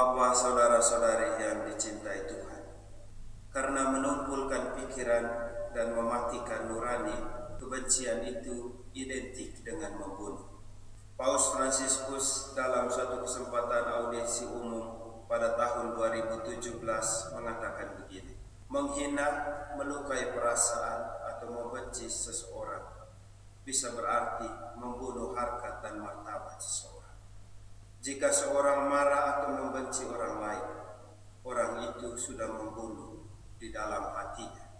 [0.00, 2.62] Bapak saudara-saudari yang dicintai Tuhan,
[3.52, 5.24] karena menumpulkan pikiran
[5.76, 7.12] dan mematikan nurani,
[7.60, 10.56] kebencian itu identik dengan membunuh.
[11.20, 14.88] Paus Fransiskus dalam suatu kesempatan audiensi umum
[15.28, 16.80] pada tahun 2017
[17.36, 18.40] mengatakan begini,
[18.72, 19.28] menghina,
[19.76, 22.88] melukai perasaan atau membenci seseorang
[23.68, 24.48] bisa berarti
[24.80, 25.79] membunuh harkat.
[28.00, 30.68] Jika seorang marah atau membenci orang lain,
[31.44, 33.28] orang itu sudah membunuh
[33.60, 34.72] di dalam hatinya.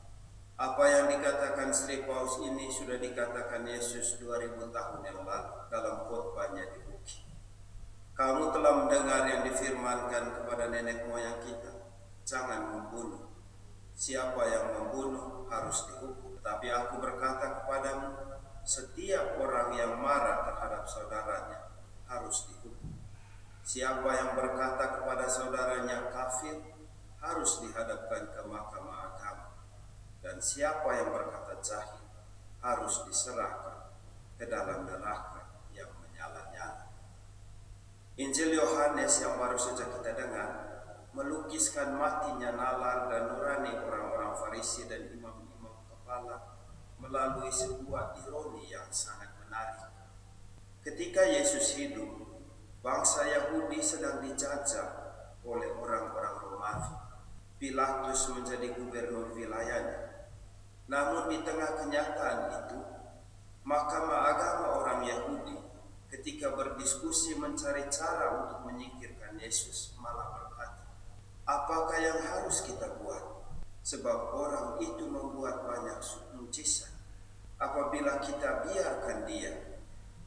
[0.56, 6.64] Apa yang dikatakan Sri Paus ini sudah dikatakan Yesus 2000 tahun yang lalu dalam khotbahnya
[6.72, 7.20] di bukit.
[8.16, 11.92] Kamu telah mendengar yang difirmankan kepada nenek moyang kita,
[12.24, 13.28] jangan membunuh.
[13.92, 16.40] Siapa yang membunuh harus dihukum.
[16.40, 18.16] Tapi aku berkata kepadamu,
[18.64, 21.68] setiap orang yang marah terhadap saudaranya
[22.08, 22.79] harus dihukum.
[23.70, 26.58] Siapa yang berkata kepada saudaranya kafir
[27.22, 29.62] harus dihadapkan ke mahkamah agama.
[30.18, 32.02] Dan siapa yang berkata jahil
[32.66, 33.94] harus diserahkan
[34.34, 36.90] ke dalam neraka yang menyala-nyala.
[38.18, 40.50] Injil Yohanes yang baru saja kita dengar
[41.14, 46.58] melukiskan matinya nalar dan nurani orang-orang Farisi dan imam-imam kepala
[46.98, 49.78] melalui sebuah ironi yang sangat menarik.
[50.82, 52.19] Ketika Yesus hidup,
[52.80, 54.88] Bangsa Yahudi sedang dijajah
[55.44, 56.96] oleh orang-orang Romawi.
[57.60, 60.24] Pilatus menjadi gubernur wilayahnya.
[60.88, 62.80] Namun di tengah kenyataan itu,
[63.68, 65.60] Mahkamah Agama orang Yahudi
[66.08, 70.88] ketika berdiskusi mencari cara untuk menyingkirkan Yesus malah berkata,
[71.44, 73.44] apakah yang harus kita buat?
[73.84, 76.00] Sebab orang itu membuat banyak
[76.32, 76.96] mujizat.
[77.60, 79.69] Apabila kita biarkan dia,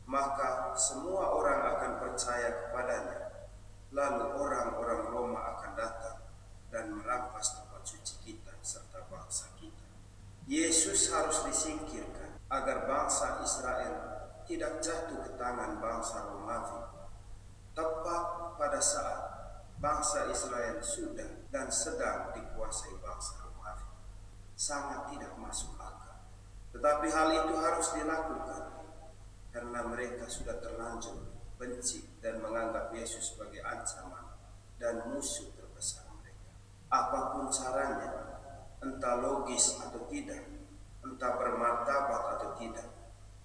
[0.03, 3.19] maka semua orang akan percaya kepadanya.
[3.93, 6.17] Lalu orang-orang Roma akan datang
[6.73, 9.85] dan merampas tempat suci kita serta bangsa kita.
[10.49, 13.95] Yesus harus disingkirkan agar bangsa Israel
[14.43, 16.83] tidak jatuh ke tangan bangsa Romawi.
[17.73, 18.25] Tepat
[18.59, 19.21] pada saat
[19.77, 23.87] bangsa Israel sudah dan sedang dikuasai bangsa Romawi.
[24.57, 26.27] Sangat tidak masuk akal.
[26.73, 28.82] Tetapi hal itu harus dilakukan
[29.53, 31.29] karena mereka sudah terlanjur
[31.61, 34.33] benci dan menganggap Yesus sebagai ancaman
[34.81, 36.49] dan musuh terbesar mereka.
[36.89, 38.09] Apa pun caranya,
[38.81, 40.41] entah logis atau tidak,
[41.05, 42.89] entah bermartabat atau tidak,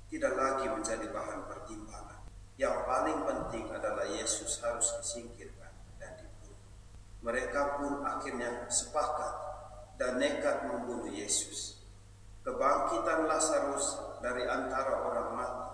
[0.08, 2.24] tidak lagi menjadi bahan pertimbangan.
[2.58, 5.70] Yang paling penting adalah Yesus harus disingkirkan
[6.00, 6.58] dan dibunuh.
[7.22, 9.34] Mereka pun akhirnya sepakat
[10.00, 11.84] dan nekat membunuh Yesus.
[12.42, 15.67] Kebangkitan Lazarus dari antara orang mati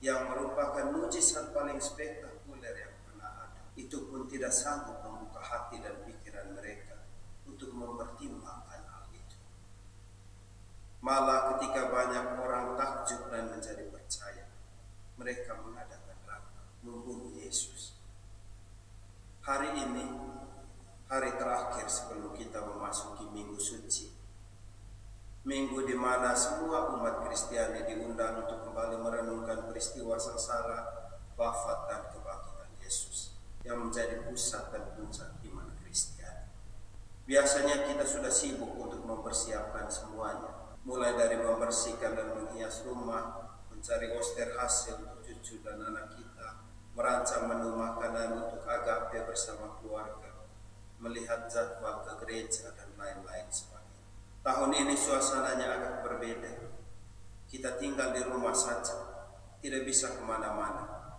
[0.00, 3.62] yang merupakan mujizat paling spektakuler yang pernah ada.
[3.76, 7.04] Itu pun tidak sanggup membuka hati dan pikiran mereka
[7.44, 9.38] untuk mempertimbangkan hal itu.
[11.04, 14.48] Malah ketika banyak orang takjub dan menjadi percaya,
[15.20, 17.92] mereka mengadakan rapat membunuh Yesus.
[19.44, 20.04] Hari ini,
[21.12, 24.08] hari terakhir sebelum kita memasuki minggu suci,
[25.50, 32.70] Minggu di mana semua umat Kristiani diundang untuk kembali merenungkan peristiwa sengsara, wafat dan kebangkitan
[32.78, 33.34] Yesus
[33.66, 36.54] yang menjadi pusat dan puncak iman Kristiani.
[37.26, 44.54] Biasanya kita sudah sibuk untuk mempersiapkan semuanya, mulai dari membersihkan dan menghias rumah, mencari oster
[44.54, 46.62] hasil untuk cucu dan anak kita,
[46.94, 50.46] merancang menu makanan untuk agape bersama keluarga,
[51.02, 53.79] melihat jadwal ke gereja dan lain-lain sebagainya.
[54.40, 56.48] Tahun ini suasananya agak berbeda.
[57.44, 58.96] Kita tinggal di rumah saja,
[59.60, 61.12] tidak bisa ke mana-mana.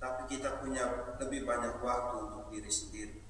[0.00, 3.20] Tapi kita punya lebih banyak waktu untuk diri sendiri.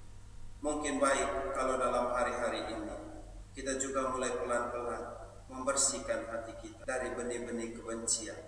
[0.63, 2.95] Mungkin baik kalau dalam hari-hari ini
[3.51, 5.03] kita juga mulai pelan-pelan
[5.51, 8.39] membersihkan hati kita dari benih-benih kebencian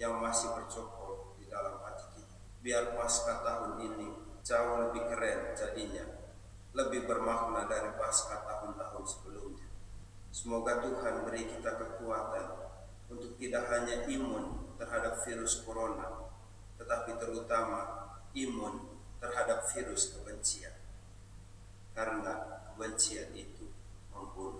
[0.00, 2.36] yang masih bercokol di dalam hati kita.
[2.64, 4.08] Biar pasca tahun ini
[4.40, 6.08] jauh lebih keren jadinya,
[6.72, 8.57] lebih bermakna dari pasca sebelumnya.
[10.38, 12.46] Semoga Tuhan beri kita kekuatan
[13.10, 16.30] untuk tidak hanya imun terhadap virus corona,
[16.78, 18.06] tetapi terutama
[18.38, 18.86] imun
[19.18, 20.78] terhadap virus kebencian.
[21.90, 23.66] Karena kebencian itu
[24.14, 24.57] membunuh.